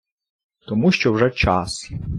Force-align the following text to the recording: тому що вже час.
тому 0.67 0.91
що 0.91 1.13
вже 1.13 1.29
час. 1.31 1.91